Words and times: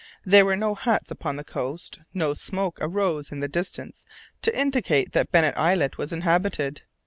There 0.25 0.45
were 0.47 0.55
no 0.55 0.73
huts 0.73 1.11
upon 1.11 1.35
the 1.35 1.43
coast, 1.43 1.99
no 2.11 2.33
smoke 2.33 2.79
arose 2.81 3.31
in 3.31 3.39
the 3.39 3.47
distance 3.47 4.03
to 4.41 4.59
indicate 4.59 5.11
that 5.11 5.31
Bennet 5.31 5.55
Islet 5.55 5.99
was 5.99 6.11
inhabited. 6.11 6.81